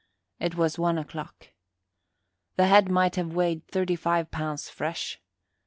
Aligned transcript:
It 0.39 0.55
was 0.55 0.79
1 0.79 0.97
o'clock. 0.97 1.49
The 2.55 2.65
head 2.65 2.89
might 2.89 3.17
have 3.17 3.35
weighed 3.35 3.67
thirty 3.67 3.95
five 3.95 4.31
pounds 4.31 4.67
fresh. 4.67 5.21